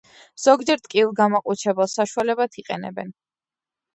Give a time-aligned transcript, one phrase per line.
[0.43, 3.15] ზოგჯერ ტკივილგამაყუჩებელ საშუალებად იყენებენ.